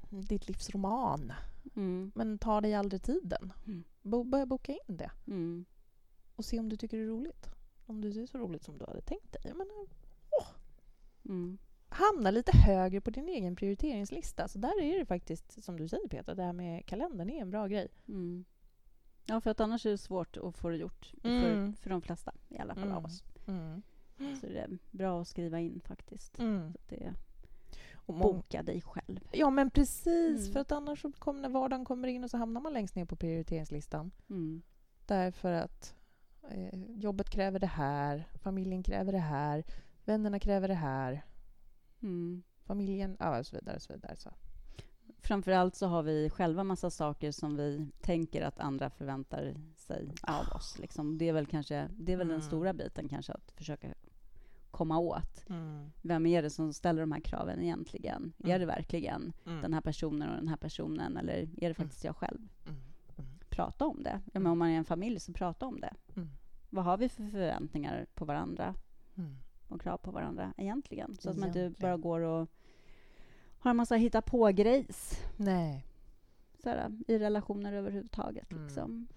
[0.10, 1.34] ditt livs roman.
[1.76, 2.12] Mm.
[2.16, 3.54] Men ta dig aldrig tiden.
[3.66, 3.84] Mm.
[4.02, 5.12] Bo, börja boka in det.
[5.28, 5.66] Mm.
[6.36, 7.50] och se om du tycker det är roligt.
[7.86, 9.42] Om det är så roligt som du hade tänkt dig.
[9.46, 9.88] Jag menar,
[11.26, 11.58] Mm.
[11.90, 14.48] hamna lite högre på din egen prioriteringslista.
[14.48, 17.50] Så där är det faktiskt, som du säger Peter, det här med kalendern är en
[17.52, 17.88] bra grej.
[18.08, 18.46] Mm.
[19.26, 21.14] Ja, för att annars är det svårt att få det gjort.
[21.24, 21.42] Mm.
[21.74, 23.24] För, för de flesta, i alla fall av oss.
[23.48, 23.82] Mm.
[24.42, 26.40] Så det är bra att skriva in faktiskt.
[26.72, 27.14] Så att det är
[28.08, 29.20] Och boka dig själv.
[29.32, 30.54] ja men precis, Mm.
[30.54, 33.06] för att annars så kommer när vardagen kommer in och så hamnar man längst ner
[33.06, 34.12] på prioriteringslistan.
[34.30, 34.62] Mm.
[35.06, 35.96] Därför att
[36.50, 39.64] eh, jobbet kräver det här, familjen kräver det här,
[40.06, 41.26] vännerna kräver det här,
[42.02, 42.44] Mm.
[42.64, 43.76] familjen, ja och så vidare.
[43.76, 44.30] Och så vidare så.
[45.20, 50.48] Framförallt så har vi själva massa saker som vi tänker att andra förväntar sig av
[50.56, 50.80] oss.
[50.80, 51.18] Liksom.
[51.18, 52.48] Det är väl, kanske, det är väl den Mm.
[52.48, 53.88] stora biten kanske, att försöka
[54.78, 55.50] komma åt.
[55.50, 55.90] Mm.
[56.02, 58.34] Vem är det som ställer de här kraven egentligen?
[58.40, 58.60] Är Mm.
[58.60, 59.62] det verkligen Mm.
[59.62, 62.38] den här personen och den här personen, eller är det faktiskt jag själv?
[62.68, 62.80] Mm.
[63.18, 63.30] Mm.
[63.50, 64.20] Prata om det.
[64.26, 64.52] Ja, men Mm.
[64.52, 65.94] om man är en familj, så prata om det.
[66.16, 66.30] Mm.
[66.70, 68.76] Vad har vi för förväntningar på varandra
[69.16, 69.36] Mm.
[69.68, 71.16] och krav på varandra egentligen?
[71.20, 71.90] Så att man inte Egentligen.
[71.92, 72.48] bara går och,
[73.60, 75.86] ha en massa hitta på-grejs Nej.
[76.64, 78.52] såhär, i relationer överhuvudtaget.
[78.52, 78.64] Mm.
[78.64, 79.08] Liksom.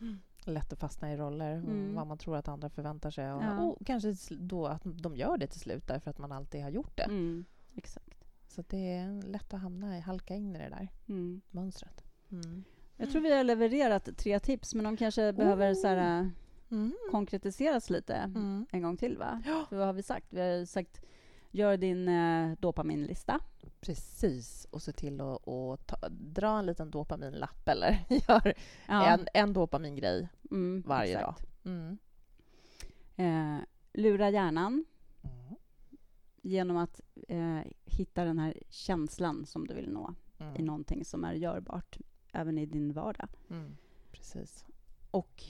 [0.45, 1.95] Lätt att fastna i roller och Mm.
[1.95, 3.33] vad man tror att andra förväntar sig.
[3.33, 3.59] Och, Ja.
[3.61, 6.97] och kanske då att de gör det till slut därför att man alltid har gjort
[6.97, 7.03] det.
[7.03, 7.45] Mm.
[7.75, 8.25] Exakt.
[8.49, 11.41] Så det är lätt att hamna i, halka in i det där Mm.
[11.51, 12.05] mönstret.
[12.31, 12.65] Mm.
[12.97, 16.31] Jag tror vi har levererat tre tips, men de kanske behöver så här,
[16.71, 16.95] Mm.
[17.11, 18.67] konkretiseras lite Mm.
[18.71, 19.19] en gång till.
[19.19, 19.43] va?
[19.47, 19.67] Ja.
[19.69, 20.27] För vad har vi sagt?
[20.31, 21.01] Vi har sagt
[21.51, 23.41] gör din eh, dopaminlista.
[23.81, 24.67] Precis.
[24.71, 28.55] Och se till att, att ta, dra en liten dopaminlapp eller gör
[28.89, 29.07] Ja.
[29.07, 31.27] en, en dopamingrej mm, varje exakt.
[31.27, 31.37] dag.
[31.73, 31.99] Mm.
[33.17, 33.59] Eh,
[33.93, 34.85] lura hjärnan
[35.23, 35.55] Mm.
[36.43, 40.65] genom att eh, hitta den här känslan som du vill nå i Mm.
[40.65, 41.99] någonting som är görbart
[42.33, 43.29] även i din vardag.
[43.51, 43.77] Mm.
[44.13, 44.65] Precis.
[45.11, 45.43] Och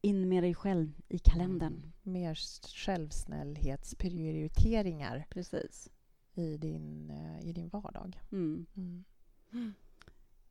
[0.00, 1.72] in med dig själv i kalendern.
[1.72, 1.92] Mm.
[2.02, 2.34] Mer
[2.68, 5.90] självsnällhetsprioriteringar Precis.
[6.34, 8.20] I din, eh, i din vardag.
[8.32, 8.66] Mm.
[8.76, 9.04] Mm.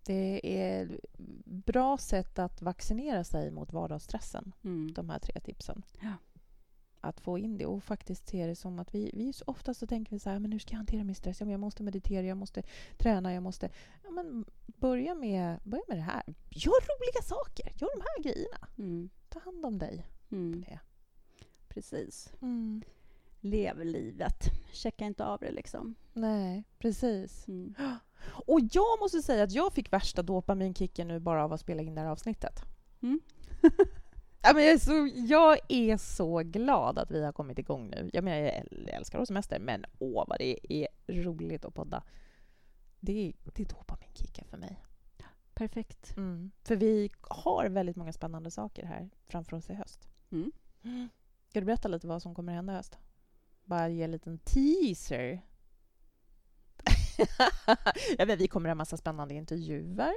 [0.06, 1.00] Det är
[1.46, 4.94] bra sätt att vaccinera sig mot vardagsstressen, Mm.
[4.94, 5.84] de här tre tipsen.
[6.02, 6.14] Ja.
[7.02, 9.88] Att få in det och faktiskt se det som att vi, vi så ofta så
[9.88, 11.40] tänker vi så här, men hur ska jag hantera min stress?
[11.40, 12.64] Ja, men jag måste meditera, jag måste
[12.98, 13.70] träna, jag måste...
[14.04, 16.24] Ja, men börja med, börja med det här.
[16.50, 18.68] Gör roliga saker, gör de här grejerna.
[18.78, 19.10] Mm.
[19.30, 20.08] Ta hand om dig.
[20.32, 20.62] Mm.
[20.62, 20.80] Det.
[21.68, 22.32] Precis.
[23.46, 24.52] Lev livet.
[24.72, 25.96] Checka inte av det liksom.
[26.14, 27.48] Nej, precis.
[27.48, 27.76] Mm.
[28.46, 31.96] Och jag måste säga att jag fick värsta dopaminkicken nu bara av att spela in
[31.96, 32.62] det här avsnittet.
[33.02, 33.22] Mm.
[34.42, 38.10] ja, men jag, är så, jag är så glad att vi har kommit igång nu.
[38.14, 42.04] Jag, menar, jag äl- älskar att semester, men åh vad det är roligt att podda.
[43.00, 44.84] Det är, det är dopaminkickar för mig.
[45.54, 46.18] Perfekt.
[46.18, 46.52] Mm.
[46.64, 50.08] För vi har väldigt många spännande saker här framför oss i höst.
[50.32, 50.52] Mm.
[51.50, 52.98] Ska du berätta lite vad som kommer hända i höst?
[53.66, 55.42] Bara ge en liten teaser.
[58.18, 60.14] ja, men vi kommer ha massa spännande intervjuer.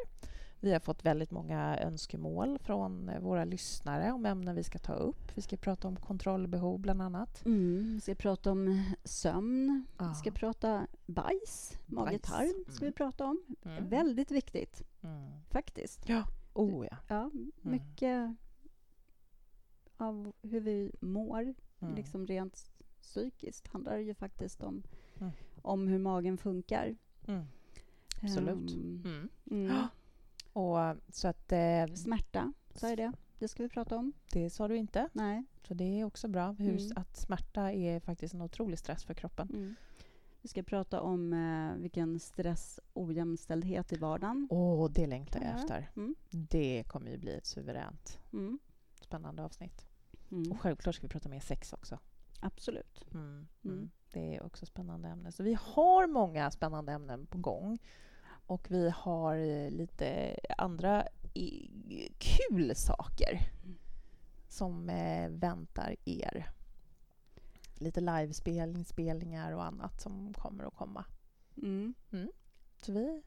[0.60, 4.92] Vi har fått väldigt många önskemål från eh, våra lyssnare om ämnen vi ska ta
[4.94, 5.32] upp.
[5.36, 7.44] Vi ska prata om kontrollbehov, bland annat.
[7.44, 7.94] Mm.
[7.94, 9.86] Vi ska prata om sömn.
[9.98, 10.08] Ja.
[10.08, 11.72] Vi ska prata bajs.
[11.86, 12.92] Mage-tarm ska vi Mm.
[12.92, 13.42] prata om.
[13.64, 13.88] Mm.
[13.88, 15.30] Väldigt viktigt, Mm.
[15.50, 16.10] faktiskt.
[16.52, 16.96] Oh, ja.
[17.08, 17.30] Ja,
[17.62, 18.36] mycket
[19.96, 21.94] av hur vi mår, Mm.
[21.94, 22.70] liksom rent
[23.06, 24.82] psykiskt, handlar ju faktiskt om,
[25.20, 25.32] Mm.
[25.62, 26.96] om hur magen funkar.
[27.26, 27.44] Mm.
[28.22, 28.70] Absolut.
[28.70, 29.28] Ehm, Mm.
[29.50, 29.66] mm.
[29.76, 29.88] Ja.
[30.92, 31.52] Och, så att...
[31.52, 33.12] Eh, Smärta, sa jag det?
[33.38, 34.12] Det ska vi prata om.
[34.32, 35.08] det sa du inte.
[35.12, 35.44] Nej.
[35.68, 36.52] Så det är också bra.
[36.52, 36.92] Hur, Mm.
[36.96, 39.48] Att smärta är faktiskt en otrolig stress för kroppen.
[39.50, 39.74] Mm.
[40.42, 44.48] Vi ska prata om eh, vilken stress ojämställdhet i vardagen.
[44.50, 45.54] Åh, det längtar jag Ja.
[45.60, 45.90] efter.
[45.96, 46.14] Mm.
[46.30, 48.58] Det kommer ju bli ett suveränt Mm.
[49.00, 49.86] spännande avsnitt.
[50.30, 50.52] Mm.
[50.52, 51.98] Och självklart ska vi prata mer sex också.
[52.40, 53.04] Absolut.
[53.14, 53.26] Mm.
[53.26, 53.46] Mm.
[53.64, 53.90] Mm.
[54.12, 55.32] Det är också spännande ämnen.
[55.32, 57.78] Så vi har många spännande ämnen på gång.
[58.46, 61.06] Och vi har eh, lite andra
[62.18, 63.78] kul saker Mm.
[64.48, 66.50] som eh, väntar er.
[67.74, 68.00] Lite
[68.84, 71.04] spelningar och annat som kommer att komma.
[71.56, 71.94] Mm.
[72.82, 73.22] Så vi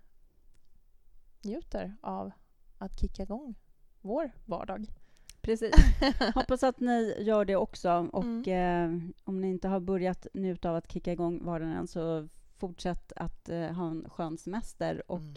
[1.44, 2.32] njuter av
[2.78, 3.56] att kicka igång
[4.02, 4.94] vår vardag.
[5.42, 5.76] Precis.
[6.36, 8.10] Hoppas att ni gör det också.
[8.14, 8.48] Och Mm.
[8.48, 8.92] eh,
[9.24, 13.50] om ni inte har börjat njuta av att kicka igång vardagen än, så fortsätt att
[13.50, 15.12] eh, ha en skön semester.
[15.12, 15.34] Och Mm.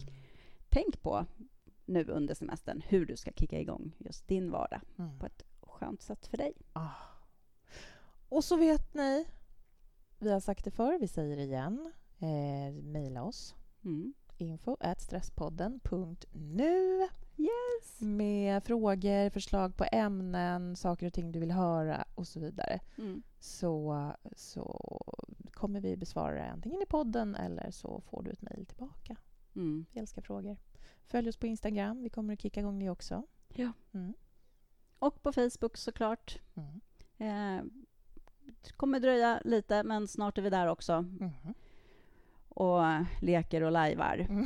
[0.69, 1.25] tänk på
[1.85, 5.19] nu under semestern hur du ska kicka igång just din vardag Mm.
[5.19, 6.53] på ett skönt sätt för dig.
[6.73, 6.89] Ah.
[8.29, 9.25] Och så vet ni,
[10.19, 11.91] vi har sagt det förr, vi säger det igen.
[12.19, 13.55] Eh, Mejla oss.
[13.83, 14.13] Mm.
[14.37, 17.07] info at stresspodden.nu
[17.37, 18.01] Yes!
[18.01, 22.79] med frågor, förslag på ämnen, saker och ting du vill höra och så vidare.
[22.97, 23.23] Mm.
[23.39, 24.63] Så, så
[25.51, 29.15] kommer vi besvara det antingen i podden eller så får du ett mejl tillbaka.
[29.55, 29.85] Mm.
[29.91, 30.57] Vi älskar frågor.
[31.05, 32.03] Följ oss på Instagram.
[32.03, 33.23] Vi kommer att kicka igång det också.
[33.47, 33.71] Ja.
[33.91, 34.13] Mm.
[34.99, 36.39] Och på Facebook såklart.
[36.53, 36.81] Mm.
[37.17, 37.63] Eh,
[38.61, 41.01] det kommer dröja lite, men snart är vi där också.
[41.01, 41.53] Mhm
[42.55, 42.81] och
[43.21, 44.25] leker och lajvar.
[44.29, 44.45] Mm.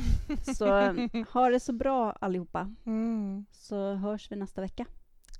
[0.54, 0.66] Så
[1.32, 3.46] ha det så bra allihopa, mm.
[3.50, 4.86] så hörs vi nästa vecka.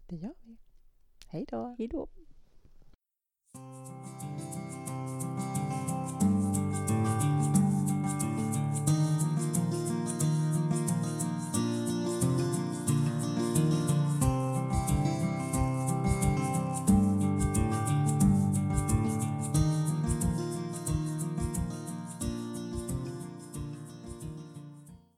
[0.08, 0.56] Det gör vi.
[1.28, 1.74] Hej då.
[1.78, 2.08] Hej då.